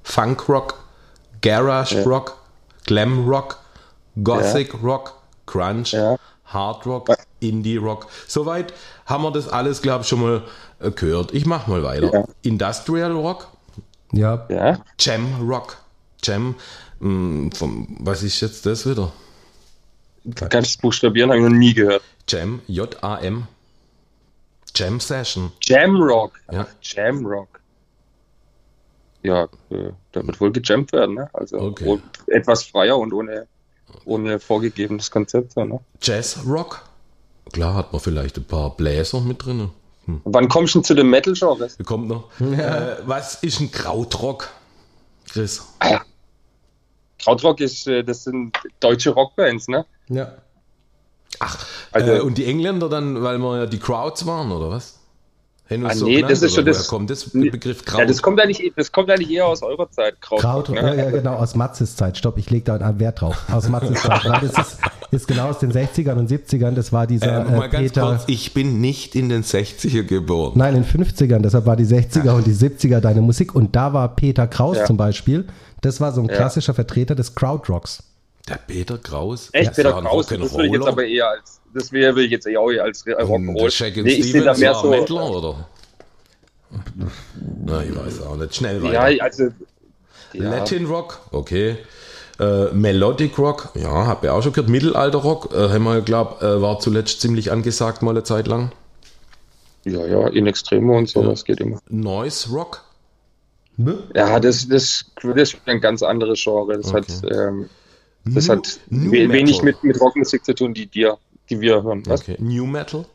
[0.03, 0.75] Funk Rock,
[1.41, 2.37] Garage Rock,
[2.85, 3.57] Glam Rock,
[4.23, 5.13] Gothic Rock,
[5.45, 6.17] Crunch, Ja.
[6.45, 8.07] Hard Rock, Indie Rock.
[8.27, 8.73] Soweit
[9.07, 10.43] haben wir das alles, glaube ich, schon mal
[10.79, 11.33] äh, gehört.
[11.33, 12.13] Ich mache mal weiter.
[12.13, 12.23] Ja.
[12.43, 13.47] Industrial Rock,
[14.11, 15.77] Ja, Ja, Jam Rock.
[16.23, 16.55] Jam,
[16.99, 19.11] mh, vom, was ist jetzt das wieder?
[20.49, 22.01] kannst du buchstabieren, habe ich noch nie gehört.
[22.27, 23.47] Jam, J-A-M.
[24.75, 25.51] Jam Session.
[25.61, 26.39] Jamrock.
[26.51, 26.67] Ja.
[26.67, 27.59] Ach, Jamrock.
[29.23, 31.29] Ja, äh, da wird wohl gejammt werden, ne?
[31.33, 31.99] Also Okay.
[32.27, 33.47] etwas freier und ohne,
[34.05, 35.55] ohne vorgegebenes Konzept.
[35.57, 35.79] Ne?
[36.01, 36.83] Jazz Rock.
[37.53, 39.69] Klar hat man vielleicht ein paar Bläser mit drin.
[40.05, 40.21] Hm.
[40.25, 41.77] Wann kommst du denn zu den Metal-Genres?
[41.85, 42.29] Kommt noch.
[42.39, 44.49] Äh, was ist ein Krautrock?
[45.27, 45.63] Chris.
[47.19, 49.85] Krautrock ist, äh, das sind deutsche Rockbands, ne?
[50.09, 50.35] ja.
[51.39, 51.57] Ach,
[51.91, 54.99] Also- äh, und die Engländer dann, weil wir ja die Crowds waren, oder was?
[55.67, 57.31] Wir Ah, so nee, genannt, das ist schon das- kommt das.
[57.31, 58.01] Begriff Kraut?
[58.01, 60.67] Ja, das kommt eigentlich, das kommt eigentlich eher aus eurer Zeit, Krautrock.
[60.67, 60.75] Kraut, ne?
[60.79, 62.19] ja, ja, genau, aus Matzes Zeit.
[62.19, 63.35] Stopp, ich lege da einen Wert drauf.
[63.51, 64.25] Aus Matzes Zeit.
[64.25, 64.77] Weil das ist,
[65.09, 66.75] ist genau aus den 60ern und 70ern.
[66.75, 68.01] Das war dieser äh, äh, mal ganz Peter.
[68.01, 70.51] kurz, ich bin nicht in den 60er geboren.
[70.55, 73.55] Nein, in den 50ern, deshalb war die 60er und die 70er deine Musik.
[73.55, 74.85] Und da war Peter Kraus Ja.
[74.85, 75.47] zum Beispiel.
[75.81, 76.35] Das war so ein Ja.
[76.35, 78.03] klassischer Vertreter des Krautrocks.
[78.47, 79.49] Der Peter Kraus.
[79.53, 82.31] Echt, Peter ein Kraus, das will ich jetzt aber eher als, das will will ich
[82.31, 84.03] jetzt eher eher als Rock'n'Roll.
[84.03, 84.89] Nee, ich sehe da mehr so.
[84.89, 85.67] Mettler, oder?
[87.65, 88.55] Na, ich weiß auch nicht.
[88.55, 89.23] Schnell Ja, weiter.
[89.23, 89.43] also.
[90.33, 90.49] Ja.
[90.49, 91.77] Latin Rock, okay.
[92.39, 94.69] Äh, Melodic Rock, ja, hab ich auch schon gehört.
[94.69, 98.73] Mittelalter Rock, äh, haben wir, glaub, äh, war zuletzt ziemlich angesagt mal eine Zeit lang.
[99.85, 101.29] Ja, ja, in Extremo und so, Ja.
[101.29, 101.79] das geht immer.
[101.89, 102.83] Noise Rock,
[104.13, 106.75] Ja, das, das, das ist ein ganz anderes Genre.
[106.77, 106.97] Das Okay.
[107.23, 107.69] hat, ähm,
[108.25, 109.65] das New- hat New we wenig Metal.
[109.65, 111.17] mit, mit Rockmusik zu tun, die dir,
[111.49, 112.03] die wir hören.
[112.07, 112.21] Was?
[112.21, 112.37] okay.
[112.39, 113.05] New Metal,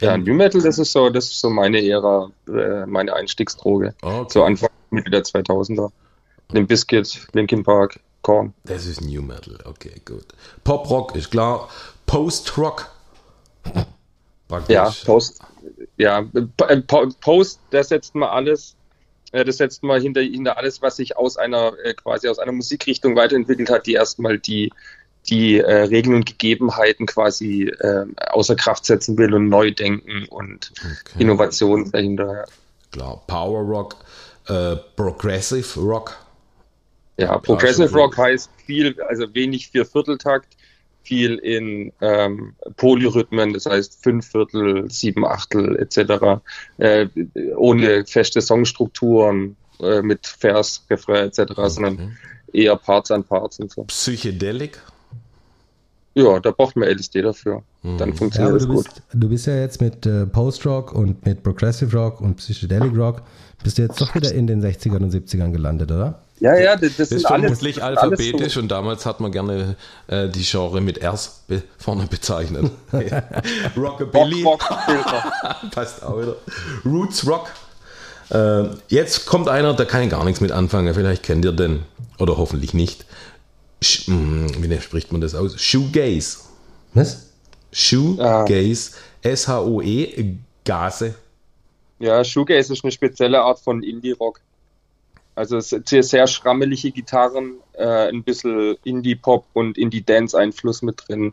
[0.00, 3.94] Ja, New Metal, das ist so, das ist so meine Ära, äh, meine Einstiegsdroge.
[4.02, 4.26] Okay.
[4.32, 5.90] So Anfang, Mitte der 2000er.
[6.52, 8.52] Limp Bizkit, Linkin Park, Korn.
[8.64, 10.26] das ist New Metal, okay, gut.
[10.62, 11.68] Pop Rock ist klar.
[12.06, 12.90] Post Rock,
[14.48, 14.74] Praktisch.
[14.74, 15.40] Ja, Post,
[15.96, 18.76] ja, P- Po- Post, das setzt man alles,
[19.34, 22.52] äh, das setzt man hinter, hinter alles, was sich aus einer, äh, quasi aus einer
[22.52, 24.72] Musikrichtung weiterentwickelt hat, die erstmal die,
[25.28, 30.72] die äh, Regeln und Gegebenheiten quasi äh, außer Kraft setzen will und neu denken und
[30.78, 31.22] Okay.
[31.22, 32.44] Innovation dahinter.
[32.92, 33.96] Klar, Power Rock,
[34.46, 36.16] äh, Progressive Rock.
[37.16, 40.56] Ja, Progressive Rock heißt viel, also wenig Viervierteltakt,
[41.04, 46.40] viel in ähm, Polyrhythmen, das heißt fünf Viertel, sieben Achtel etc.,
[46.78, 47.06] äh,
[47.56, 52.16] ohne feste Songstrukturen äh, mit Vers, Refrain etc., sondern
[52.52, 53.84] eher Parts an Parts und so.
[53.84, 54.80] Psychedelic.
[56.16, 57.62] Ja, da braucht man LSD dafür.
[57.82, 58.84] Dann Ja, funktioniert das du gut.
[58.84, 63.22] bist, du bist ja jetzt mit äh, Post-Rock und mit Progressive Rock und Psychedelic Rock,
[63.62, 66.23] bist du jetzt doch wieder in den 60ern und 70ern gelandet, oder?
[66.44, 68.60] Ja, ja, das, das ist alles, vermutlich alles alphabetisch so.
[68.60, 69.76] und damals hat man gerne
[70.08, 72.70] äh, die Genre mit Rs be vorne bezeichnet.
[73.76, 74.42] Rockabilly.
[74.42, 75.70] Rock, Rock.
[75.70, 76.36] Passt auch wieder.
[76.84, 77.48] Roots Rock.
[78.28, 80.92] Äh, jetzt kommt einer, da kann ich gar nichts mit anfangen.
[80.92, 81.84] Vielleicht kennt ihr den.
[82.18, 83.06] Oder hoffentlich nicht.
[83.82, 85.58] Sch mm, wie spricht man das aus?
[85.58, 86.40] Shoegaze.
[86.92, 87.30] Was?
[87.72, 88.90] Shoegaze.
[89.22, 90.34] S-H-O-E.
[90.66, 91.14] Gase.
[92.00, 94.40] Ja, Shoegaze ist eine spezielle Art von Indie-Rock.
[95.34, 101.32] Also es sind sehr, schrammelige Gitarren, äh, ein bisschen Indie-Pop und Indie-Dance-Einfluss mit drin.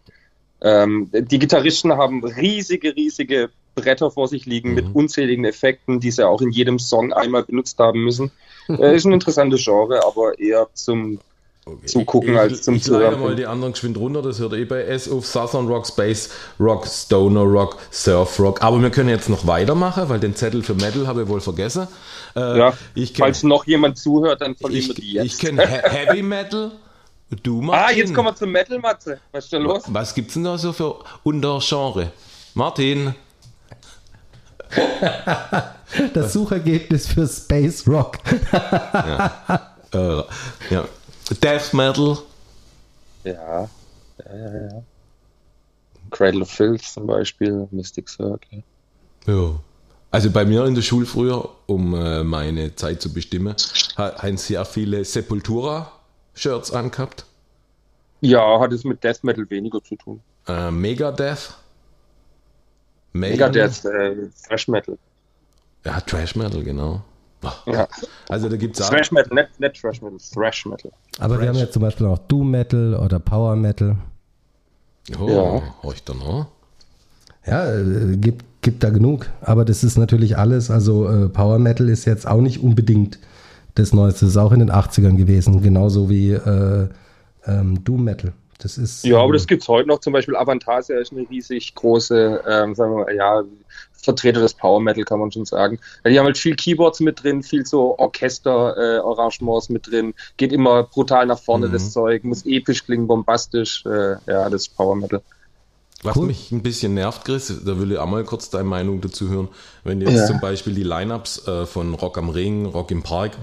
[0.61, 6.27] Ähm, die Gitarristen haben riesige, riesige Bretter vor sich liegen mit unzähligen Effekten, die sie
[6.27, 8.31] auch in jedem Song einmal benutzt haben müssen.
[8.69, 11.19] Äh, ist ein interessantes Genre, aber eher zum
[11.85, 13.19] Zugucken ich, als zum Ich leite Zuhören.
[13.21, 16.29] mal die anderen geschwind runter, das hört ihr eh bei S auf Southern Rock, Space
[16.59, 18.63] Rock, Stoner Rock, Surf Rock.
[18.63, 21.87] Aber wir können jetzt noch weitermachen, weil den Zettel für Metal habe ich wohl vergessen.
[22.35, 25.25] Äh, Ja, ich kenne falls noch jemand zuhört, dann verlieren wir die ich, jetzt.
[25.33, 26.71] ich kenn He Heavy Metal.
[27.43, 27.97] Du ah, Martin.
[27.97, 29.19] jetzt kommen wir zum Metal, Matze.
[29.31, 29.83] Was ist da los?
[29.87, 32.11] Was gibt's denn da so für Untergenre?
[32.55, 33.13] Martin,
[36.13, 38.17] Das Suchergebnis für Space Rock.
[39.93, 40.23] äh,
[40.69, 40.85] ja.
[41.41, 42.17] Death Metal.
[43.23, 43.69] Ja, ja,
[44.27, 44.83] ja, ja.
[46.09, 48.63] Cradle of Filth zum Beispiel, Mystic Circle.
[49.27, 49.59] Ja.
[50.09, 53.55] Also bei mir in der Schule früher, um äh, meine Zeit zu bestimmen,
[53.97, 57.25] ha- haben sehr viele Sepultura-Shirts angehabt.
[58.19, 60.21] Ja, hat es mit Death Metal weniger zu tun.
[60.47, 61.53] Äh, Megadeth.
[63.13, 63.37] Maiden.
[63.37, 64.15] Megadeth, äh,
[64.47, 64.97] Thrash Metal.
[65.85, 67.01] Ja, Trash Metal, genau.
[67.65, 67.87] Ja.
[68.29, 68.89] Also da gibt es auch.
[68.89, 70.91] Thrash Metal, nicht, nicht Thrash Metal, Thrash Metal.
[71.19, 73.97] Aber wir haben ja zum Beispiel auch Doom Metal oder Power Metal.
[75.19, 75.27] Oh,
[75.83, 75.91] Ja.
[75.93, 76.47] ich da noch?
[77.45, 79.27] Ja, äh, gibt, gibt da genug.
[79.41, 80.69] Aber das ist natürlich alles.
[80.69, 83.19] Also äh, Power Metal ist jetzt auch nicht unbedingt
[83.75, 84.25] das Neueste.
[84.25, 85.61] Das ist auch in den 80ern gewesen.
[85.61, 86.87] Genauso wie äh,
[87.47, 88.33] ähm, Doom Metal.
[88.61, 89.03] Das ist.
[89.03, 89.99] Ja, aber ähm, das gibt's heute noch.
[89.99, 93.43] Zum Beispiel Avantasia ist eine riesig große, ähm, sagen wir mal, ja,
[93.93, 95.79] Vertreter des Power Metal, kann man schon sagen.
[96.03, 100.13] Ja, die haben halt viel Keyboards mit drin, viel so Orchester-Arrangements mit drin.
[100.37, 101.71] Geht immer brutal nach vorne, Mhm.
[101.73, 102.23] das Zeug.
[102.23, 103.85] Muss episch klingen, bombastisch.
[103.85, 105.21] Äh, ja, das ist Power Metal.
[106.03, 106.25] Was Cool.
[106.27, 109.49] mich ein bisschen nervt, Chris, da will ich auch mal kurz deine Meinung dazu hören.
[109.83, 110.25] Wenn du jetzt Ja.
[110.27, 113.33] zum Beispiel die Lineups äh, von Rock am Ring, Rock im Park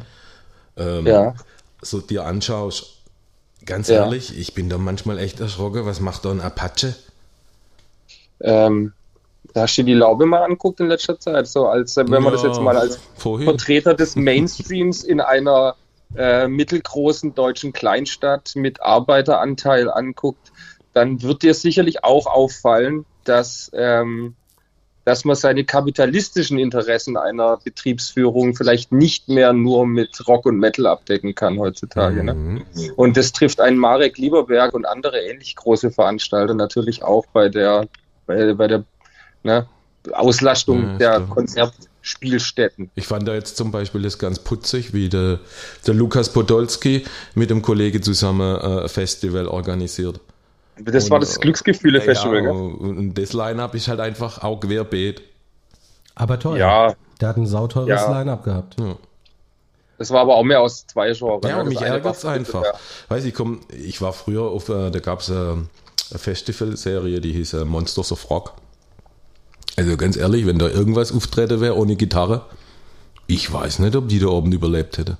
[0.76, 1.34] ähm, Ja.
[1.82, 2.97] so dir anschaust,
[3.68, 4.02] ganz Ja.
[4.04, 5.86] ehrlich, ich bin da manchmal echt erschrocken.
[5.86, 6.96] Was macht da ein Apache?
[8.40, 8.92] Ähm,
[9.54, 12.42] da hast du die Laube mal anguckt in letzter Zeit, so als wenn man das
[12.42, 13.46] Ja, jetzt mal als vorhin.
[13.46, 15.76] Vertreter des Mainstreams in einer
[16.16, 20.52] äh, mittelgroßen deutschen Kleinstadt mit Arbeiteranteil anguckt,
[20.94, 24.34] dann wird dir sicherlich auch auffallen, dass, ähm,
[25.08, 30.86] dass man seine kapitalistischen Interessen einer Betriebsführung vielleicht nicht mehr nur mit Rock und Metal
[30.86, 32.22] abdecken kann heutzutage.
[32.22, 32.34] Ne?
[32.34, 32.62] Mhm.
[32.94, 37.88] Und das trifft einen Marek Lieberberg und andere ähnlich große Veranstalter natürlich auch bei der,
[38.26, 38.84] bei, bei der
[39.44, 39.66] ne,
[40.12, 41.28] Auslastung Ja, der klar.
[41.30, 42.90] Konzertspielstätten.
[42.94, 45.40] Ich fand da jetzt zum Beispiel das ganz putzig, wie der,
[45.86, 50.20] der Lukas Podolski mit dem Kollege zusammen äh, ein Festival organisiert.
[50.84, 55.22] Das war Und, das äh, Glücksgefühle-Festival, ja, und das Line-Up ist halt einfach auch querbeet.
[56.14, 56.58] Aber toll.
[56.58, 58.18] Ja, Der hat ein sauteures Ja.
[58.18, 58.76] Line-Up gehabt.
[59.98, 61.40] das war aber auch mehr aus zwei Genres.
[61.48, 62.62] Ja, mich Das ärgert es war- einfach.
[62.64, 62.72] Ja.
[63.08, 65.66] Weiß ich, komm, ich war früher auf, äh, da gab es äh, eine
[66.18, 68.54] Festivalserie, die hieß äh, Monsters of Rock.
[69.76, 72.46] Also ganz ehrlich, wenn da irgendwas auftreten wäre ohne Gitarre,
[73.26, 75.18] ich weiß nicht, ob die da oben überlebt hätte.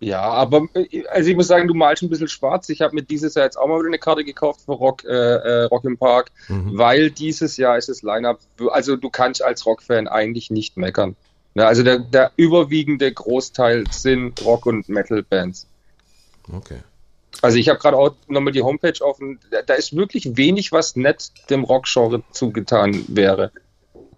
[0.00, 2.68] Ja, aber äh, also ich muss sagen, du malst ein bisschen schwarz.
[2.70, 5.08] Ich habe mir dieses Jahr jetzt auch mal wieder eine Karte gekauft für Rock, äh,
[5.08, 6.70] äh, Rock im Park, Mhm.
[6.78, 11.16] weil dieses Jahr ist das Line-Up, also du kannst als Rockfan eigentlich nicht meckern.
[11.54, 15.66] Ja, also der, der überwiegende Großteil sind Rock- und Metal-Bands.
[16.52, 16.78] Okay.
[17.42, 19.38] Also ich habe gerade auch nochmal die Homepage offen.
[19.66, 23.50] Da, ist wirklich wenig, was nicht dem Rock-Genre zugetan wäre.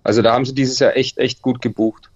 [0.03, 2.11] Also da haben sie dieses Jahr echt, echt gut gebucht.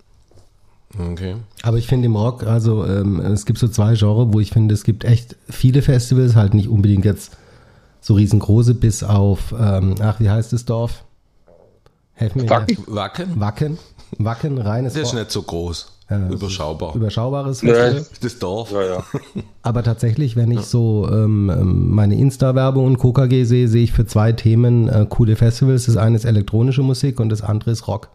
[0.99, 1.37] Okay.
[1.63, 4.75] Aber ich finde im Rock, also ähm, es gibt so zwei Genres, wo ich finde,
[4.75, 7.37] es gibt echt viele Festivals, halt nicht unbedingt jetzt
[8.01, 11.05] so riesengroße, bis auf, ähm, ach, wie heißt das Dorf?
[12.15, 12.51] Helfen mir.
[12.51, 12.79] Wacken?
[12.87, 13.41] Wacken?
[13.41, 13.79] Wacken.
[14.19, 15.93] Wacken, reines Das ist nicht so groß.
[16.09, 16.95] Äh, Überschaubar.
[16.95, 18.07] Überschaubares Festival.
[18.21, 18.71] Das Dorf.
[18.71, 19.05] Ja, ja.
[19.63, 24.07] Aber tatsächlich, wenn ich so ähm, ähm meine Insta-Werbung und KKG sehe, sehe ich für
[24.07, 25.87] zwei Themen äh, coole Festivals.
[25.87, 28.09] Das eine ist elektronische Musik und das andere ist Rock.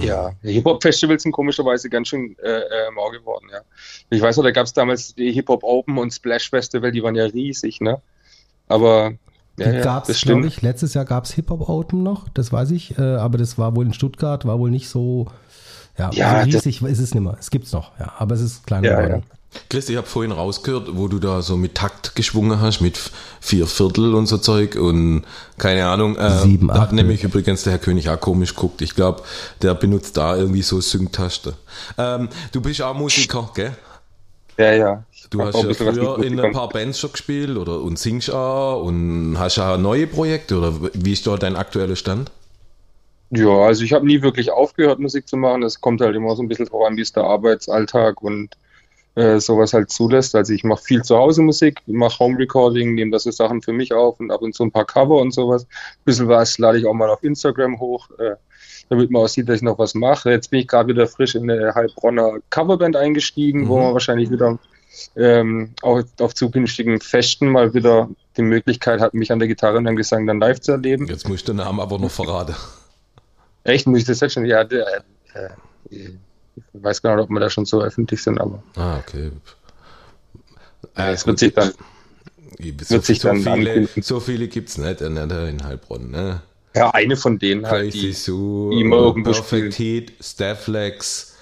[0.00, 3.60] Ja, Hip-Hop-Festivals sind komischerweise ganz schön äh, äh, mau geworden, ja.
[4.10, 7.14] Ich weiß noch, da gab es damals die Hip-Hop Open und Splash Festival, die waren
[7.14, 8.00] ja riesig, ne?
[8.66, 9.12] Aber
[9.56, 12.72] ja, ja, gab es, glaube ich, letztes Jahr gab es Hip-Hop Open noch, das weiß
[12.72, 15.28] ich, äh, aber das war wohl in Stuttgart, war wohl nicht so,
[15.98, 17.36] ja, ja also riesig ist es nicht mehr.
[17.38, 19.22] Es gibt's noch, ja, aber es ist kleiner ja, geworden.
[19.28, 19.60] Ja.
[19.68, 23.12] Chris, ich habe vorhin rausgehört, wo du da so mit Takt geschwungen hast, mit
[23.44, 25.24] vier Viertel und so Zeug und
[25.58, 26.16] keine Ahnung.
[26.16, 28.80] Äh, Sieben, da hat nämlich übrigens der Herr König auch komisch guckt.
[28.80, 29.22] Ich glaube,
[29.60, 31.54] der benutzt da irgendwie so Sync-Taste.
[31.98, 33.76] Ähm, du bist auch Musiker, gell?
[34.56, 35.04] Ja, ja.
[35.28, 39.36] Du hast ja früher in ein paar Bands schon gespielt oder und singst auch und
[39.38, 42.30] hast ja neue Projekte oder wie ist da dein aktueller Stand?
[43.30, 45.62] Ja, also ich habe nie wirklich aufgehört, Musik zu machen.
[45.64, 48.56] Es kommt halt immer so ein bisschen drauf an, wie ist der Arbeitsalltag und
[49.14, 50.34] äh, sowas halt zulässt.
[50.34, 53.72] Also ich mache viel zu Hause Musik, mache Home Recording, nehme das so Sachen für
[53.72, 55.64] mich auf und ab und zu ein paar Cover und sowas.
[55.64, 58.34] Ein bisschen was lade ich auch mal auf Instagram hoch, äh,
[58.88, 60.30] damit man auch sieht, dass ich noch was mache.
[60.30, 63.68] Jetzt bin ich gerade wieder frisch in eine Heilbronner Coverband eingestiegen, mhm.
[63.68, 64.58] wo man wahrscheinlich wieder
[65.16, 69.86] ähm, auch auf zukünftigen Festen mal wieder die Möglichkeit hat, mich an der Gitarre und
[69.86, 71.06] am Gesang dann live zu erleben.
[71.06, 72.54] Jetzt muss ich den Namen aber noch verraten.
[73.64, 74.44] Echt, muss ich das jetzt schon?
[74.44, 75.48] Ja, der, äh,
[76.56, 78.62] ich weiß gar nicht, ob wir da schon so öffentlich sind, aber.
[78.76, 79.30] Ah, okay.
[80.96, 81.72] Äh, es wird sich dann.
[82.58, 86.42] So, wird sich so dann viele, so viele gibt es nicht in, in Heilbronn, ne?
[86.76, 91.34] Ja, eine von denen halt, die, Sue, die immer irgendwo Perfect Heat, Stafflex,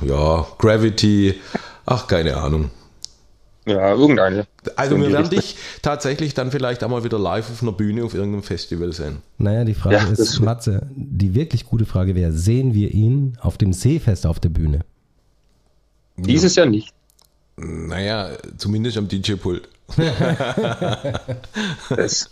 [0.00, 1.40] ja, Gravity,
[1.86, 2.70] ach, keine Ahnung.
[3.66, 4.46] Ja, irgendeine.
[4.76, 8.42] Also wir werden dich tatsächlich dann vielleicht einmal wieder live auf einer Bühne auf irgendeinem
[8.42, 9.22] Festival sehen.
[9.38, 13.56] Naja, die Frage ja, ist, Matze, die wirklich gute Frage wäre, sehen wir ihn auf
[13.56, 14.80] dem Seefest auf der Bühne?
[16.16, 16.92] Dieses Jahr nicht.
[17.56, 19.68] Naja, zumindest am DJ-Pult.
[21.88, 22.30] das,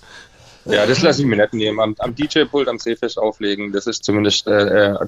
[0.64, 1.80] ja, das lasse ich mir nicht nehmen.
[1.80, 4.98] Am, am DJ-Pult am Seefest auflegen, das ist zumindest äh, äh,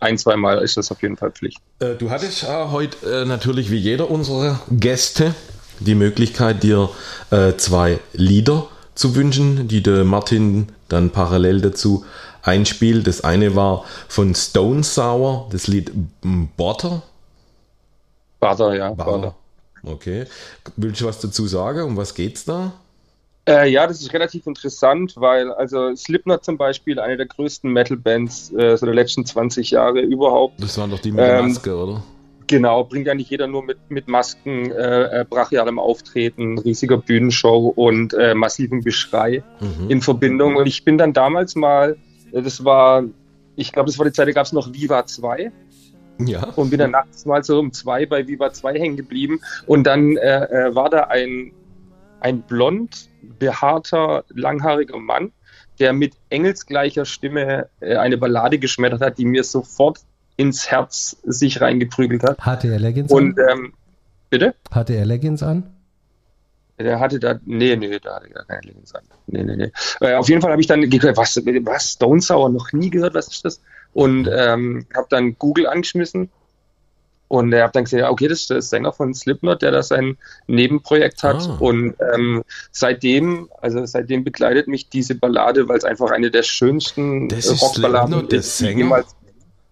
[0.00, 1.58] ein, zwei Mal ist das auf jeden Fall Pflicht.
[1.80, 5.34] Äh, du hattest äh, heute natürlich wie jeder unserer Gäste
[5.80, 6.90] die Möglichkeit, dir
[7.30, 12.04] äh, zwei Lieder zu wünschen, die der Martin dann parallel dazu
[12.42, 13.06] einspielt.
[13.06, 15.92] Das eine war von Stone Sour, das Lied
[16.56, 17.02] Butter.
[18.40, 18.90] Butter, ja.
[18.92, 19.34] Butter.
[19.82, 20.26] Okay.
[20.76, 21.82] Willst du was dazu sagen?
[21.82, 22.72] Um was geht's da?
[23.48, 28.52] Äh, ja, das ist relativ interessant, weil also Slipknot zum Beispiel, eine der größten Metal-Bands
[28.54, 30.60] äh, so der letzten 20 Jahre überhaupt.
[30.60, 32.02] Das waren doch die mit der ähm, Maske, oder?
[32.46, 37.72] Genau, bringt ja nicht jeder nur mit, mit Masken, äh, äh, brachialem Auftreten, riesiger Bühnenshow
[37.74, 39.90] und äh, massivem Geschrei mhm.
[39.90, 40.56] in Verbindung.
[40.56, 41.96] Und ich bin dann damals mal,
[42.32, 43.04] äh, das war,
[43.56, 45.50] ich glaube, das war die Zeit, da gab es noch Viva 2.
[46.18, 46.44] Ja.
[46.56, 49.40] Und bin dann nachts mal so um zwei bei Viva 2 hängen geblieben.
[49.66, 51.52] Und dann äh, äh, war da ein,
[52.20, 55.32] ein blond behaarter, langhaariger Mann,
[55.78, 60.00] der mit engelsgleicher Stimme äh, eine Ballade geschmettert hat, die mir sofort
[60.36, 62.38] ins Herz sich reingeprügelt hat.
[62.40, 63.46] Hatte er Leggings Und, an?
[63.50, 63.72] Ähm,
[64.30, 64.54] bitte?
[64.70, 65.64] Hatte er Leggings an?
[66.78, 69.02] Der hatte da, nee, nee, da hatte er keine Leggings an.
[69.26, 69.72] Nee, nee, nee.
[70.00, 73.14] Äh, auf jeden Fall habe ich dann gehört, was, was, Stone Sour, noch nie gehört,
[73.14, 73.60] was ist das?
[73.94, 76.28] Und ähm, habe dann Google angeschmissen
[77.28, 80.16] und er hat dann gesehen, okay, das ist der Sänger von Slipknot, der da sein
[80.46, 81.48] Nebenprojekt hat.
[81.48, 81.56] Ah.
[81.58, 87.28] Und ähm, seitdem, also seitdem begleitet mich diese Ballade, weil es einfach eine der schönsten
[87.30, 89.15] Rockballaden ist, die jemals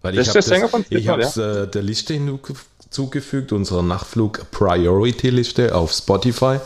[0.05, 1.63] weil das ich ist der Sänger von Ich habe es ja?
[1.63, 6.59] äh, der Liste hinzugefügt, unserer Nachtflug Priority Liste auf Spotify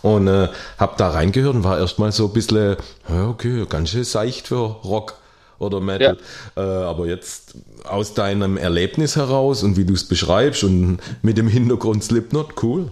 [0.00, 4.48] und äh, habe da reingehört und war erstmal so ein bisschen, okay, ganz schön seicht
[4.48, 5.18] für Rock
[5.58, 6.16] oder Metal.
[6.56, 6.62] Ja.
[6.62, 11.48] Äh, aber jetzt aus deinem Erlebnis heraus und wie du es beschreibst und mit dem
[11.48, 12.90] Hintergrund Slipknot, cool.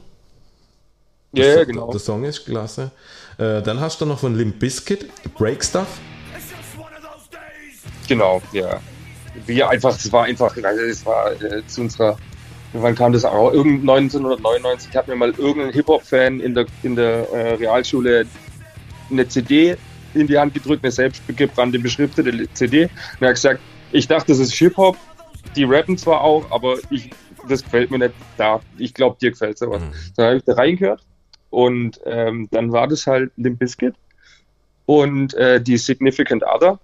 [1.33, 1.91] Ja, ja, genau.
[1.91, 2.91] Der Song ist klasse.
[3.39, 5.89] Äh, dann hast du noch von Limp Bizkit, Break Stuff.
[8.07, 8.83] Genau, ja
[9.47, 12.17] wir einfach, es war einfach, es war äh, zu unserer,
[12.73, 13.53] wann kam das auch?
[13.53, 18.27] Irgend 1999 hat mir mal irgendein Hip-Hop-Fan in der, in der äh, Realschule
[19.11, 19.77] eine CD
[20.15, 22.85] in die Hand gedrückt, eine selbstgebrannte, beschriftete CD.
[22.85, 23.61] Und er hat gesagt,
[23.93, 24.97] ich dachte, das ist Hip-Hop,
[25.57, 27.11] die rappen zwar auch, aber ich,
[27.49, 28.61] das gefällt mir nicht da.
[28.79, 29.83] Ich glaube, dir gefällt sowas.
[29.83, 29.93] Mhm.
[30.17, 31.05] Dann habe ich da reingehört
[31.51, 33.95] und ähm, dann war das halt Limp Bizkit
[34.87, 36.79] und äh, die Significant Other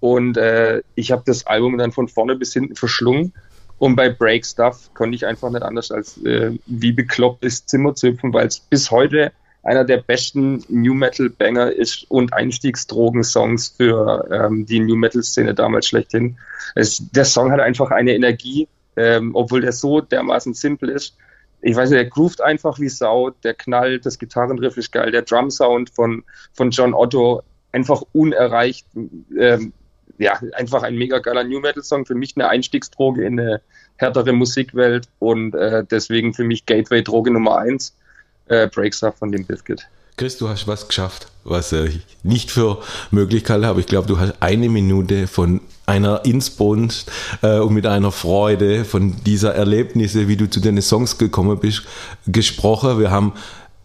[0.00, 3.32] Und äh, ich habe das Album dann von vorne bis hinten verschlungen.
[3.78, 7.94] Und bei Break Stuff konnte ich einfach nicht anders als äh, wie bekloppt ins Zimmer
[7.94, 9.32] zu hüpfen, weil es bis heute
[9.62, 15.54] einer der besten New Metal Banger ist und Einstiegsdrogen-Songs für ähm, die New Metal Szene
[15.54, 16.38] damals schlechthin.
[16.74, 21.16] Es, der Song hat einfach eine Energie, ähm, obwohl der so dermaßen simpel ist.
[21.62, 25.22] Ich weiß nicht, der groovt einfach wie Sau, der knallt, das Gitarrenriff ist geil, der
[25.22, 28.86] Drum-Sound von, von John Otto einfach unerreicht.
[29.38, 29.72] Ähm,
[30.20, 32.04] ja, einfach ein mega geiler New Metal Song.
[32.04, 33.60] Für mich eine Einstiegsdroge in eine
[33.96, 37.96] härtere Musikwelt und äh, deswegen für mich Gateway-Droge Nummer eins
[38.48, 39.86] äh, Breaks Up von dem Biscuit.
[40.18, 44.06] Chris, du hast was geschafft, was äh, ich nicht für möglich halte, aber ich glaube,
[44.06, 50.28] du hast eine Minute von einer Innsbrunnst äh, und mit einer Freude von dieser Erlebnisse,
[50.28, 51.84] wie du zu deinen Songs gekommen bist,
[52.26, 52.98] gesprochen.
[52.98, 53.32] Wir haben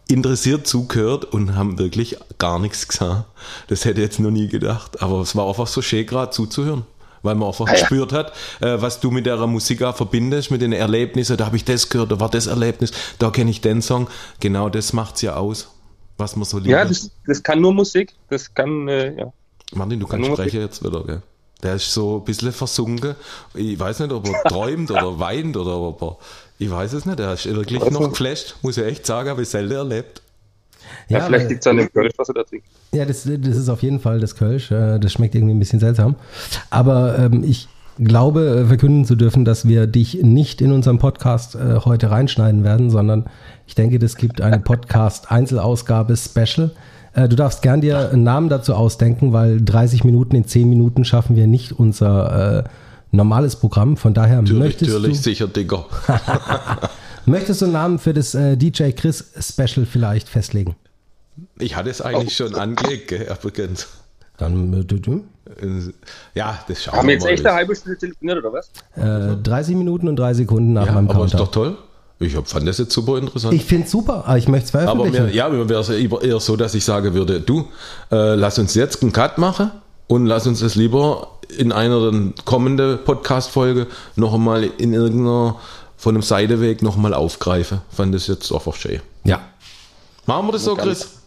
[0.08, 3.26] interessiert zugehört und haben wirklich gar nichts gesagt.
[3.68, 6.86] Das hätte ich jetzt noch nie gedacht, aber es war einfach so schön gerade zuzuhören
[7.26, 7.80] weil man einfach ah, ja.
[7.80, 11.36] gespürt hat, äh, was du mit der Musik auch verbindest, mit den Erlebnissen.
[11.36, 14.08] Da habe ich das gehört, da war das Erlebnis, da kenne ich den Song.
[14.40, 15.70] Genau das macht es ja aus,
[16.18, 16.70] was man so liebt.
[16.70, 19.34] Ja, das, das, kann nur Musik, das kann, äh, ja.
[19.74, 21.22] Martin, du kannst sprechen jetzt wieder, gell?
[21.64, 23.16] Der ist so ein bisschen versunken.
[23.56, 26.18] Ich weiß nicht, ob er träumt oder weint oder ob er,
[26.58, 29.42] ich weiß es nicht, er ist wirklich also, noch geflasht, muss ich echt sagen, habe
[29.42, 30.22] ich selten erlebt.
[31.10, 32.68] Ja, ja vielleicht liegt es an dem Kölsch, was er da trinkt.
[32.92, 34.72] Ja, das, das ist auf jeden Fall das Kölsch.
[34.72, 36.16] Äh, das schmeckt irgendwie ein bisschen seltsam.
[36.70, 41.56] Aber ähm, ich glaube, äh, verkünden zu dürfen, dass wir dich nicht in unserem Podcast
[41.56, 43.26] äh, heute reinschneiden werden, sondern
[43.68, 46.72] ich denke, es gibt eine Podcast-Einzelausgabe-Special.
[47.14, 51.06] Äh, du darfst gern dir einen Namen dazu ausdenken, weil 30 Minuten in 10 Minuten
[51.06, 52.64] schaffen wir nicht unser äh,
[53.12, 53.98] normales Programm.
[53.98, 55.24] Von daher natürlich, möchtest natürlich du...
[55.24, 55.86] sicher, Digger.
[57.26, 60.76] Möchtest du einen Namen für das äh, DJ Chris Special vielleicht festlegen?
[61.58, 62.46] Ich hatte es eigentlich oh.
[62.46, 63.88] schon angelegt, gell, übrigens.
[64.38, 65.24] Dann, äh, du, du?
[66.34, 68.70] Ja, das schauen Haben wir jetzt echt eine halbe Stunde telefoniert, oder was?
[68.96, 71.38] Äh, 30 Minuten und 3 Sekunden nach ja, meinem aber Counter.
[71.38, 71.78] Aber ist doch toll.
[72.20, 73.54] Ich fand das jetzt super interessant.
[73.54, 75.18] Ich finde es super, aber ich möchte es veröffentlichen.
[75.18, 77.68] Aber mir, ja, mir wäre es eher so, dass ich sagen würde, du,
[78.12, 79.72] äh, lass uns jetzt einen Cut machen
[80.08, 85.60] und lass uns das lieber in einer kommenden Podcast-Folge noch einmal in irgendeiner
[85.98, 87.82] von einem Seideweg nochmal aufgreifen.
[87.90, 89.02] Fand das jetzt einfach schön.
[89.24, 89.42] Ja.
[90.26, 91.20] Machen wir das so, Chris?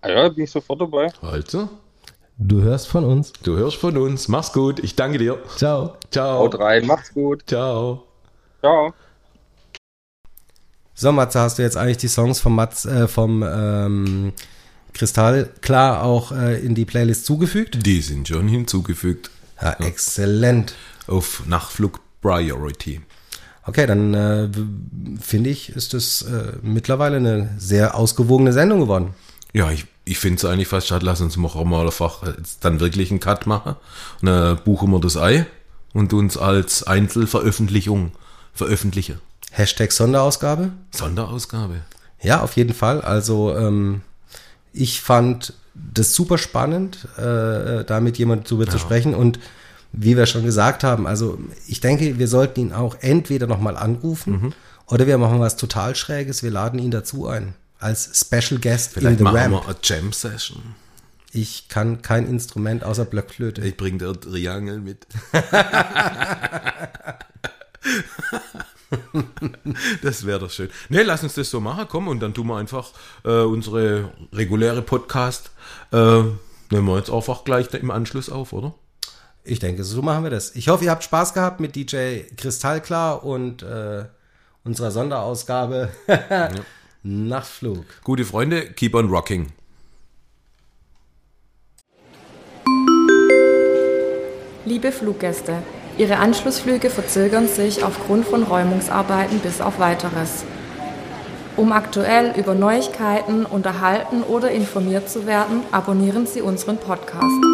[0.00, 1.12] Ah ja, bin ich sofort dabei.
[1.22, 1.68] Also.
[2.38, 3.32] Du hörst von uns.
[3.42, 4.26] Du hörst von uns.
[4.28, 4.80] Mach's gut.
[4.80, 5.38] Ich danke dir.
[5.56, 5.96] Ciao.
[6.10, 6.40] Ciao.
[6.40, 6.86] Haut rein.
[6.86, 7.44] Macht's gut.
[7.46, 8.04] Ciao.
[8.60, 8.92] Ciao.
[10.94, 14.32] So, Matze, hast du jetzt eigentlich die Songs vom, Matz, äh, vom ähm,
[14.92, 17.84] Kristall klar auch äh, in die Playlist zugefügt?
[17.84, 19.30] Die sind schon hinzugefügt.
[19.60, 20.74] Ja, exzellent.
[21.06, 23.00] Auf Nachflug Priority.
[23.64, 24.48] Okay, dann äh,
[25.20, 29.14] finde ich, ist es äh, mittlerweile eine sehr ausgewogene Sendung geworden.
[29.52, 32.80] Ja, ich, ich finde es eigentlich fast schade, lass uns auch mal einfach jetzt dann
[32.80, 33.76] wirklich einen Cut machen.
[34.20, 35.46] Und dann buchen wir das Ei
[35.92, 38.12] und uns als Einzelveröffentlichung
[38.52, 39.20] veröffentlichen.
[39.52, 40.72] Hashtag Sonderausgabe?
[40.90, 41.82] Sonderausgabe.
[42.20, 43.00] Ja, auf jeden Fall.
[43.00, 44.02] Also ähm,
[44.72, 48.70] ich fand das super spannend, äh, da mit jemandem drüber ja.
[48.70, 49.38] zu sprechen und
[49.92, 54.32] wie wir schon gesagt haben, also ich denke, wir sollten ihn auch entweder nochmal anrufen
[54.32, 54.52] mhm.
[54.86, 57.54] oder wir machen was total Schräges, wir laden ihn dazu ein.
[57.78, 59.52] Als Special Guest Vielleicht in the machen Ramp.
[59.52, 60.62] wir eine Jam Session.
[61.32, 63.62] Ich kann kein Instrument außer Blockflöte.
[63.62, 65.06] Ich bringe dir Triangel mit.
[70.02, 70.70] das wäre doch schön.
[70.88, 72.90] Ne, lass uns das so machen, komm, und dann tun wir einfach
[73.24, 75.50] äh, unsere reguläre Podcast,
[75.92, 76.22] äh,
[76.70, 78.74] nehmen wir jetzt einfach gleich im Anschluss auf, oder?
[79.44, 80.54] Ich denke, so machen wir das.
[80.54, 84.04] Ich hoffe, ihr habt Spaß gehabt mit DJ Kristallklar und äh,
[84.64, 86.50] unserer Sonderausgabe ja.
[87.02, 87.84] Nachtflug.
[88.04, 89.48] Gute Freunde, keep on rocking.
[94.64, 95.60] Liebe Fluggäste,
[95.98, 100.44] Ihre Anschlussflüge verzögern sich aufgrund von Räumungsarbeiten bis auf weiteres.
[101.56, 107.44] Um aktuell über Neuigkeiten unterhalten oder informiert zu werden, abonnieren Sie unseren Podcast.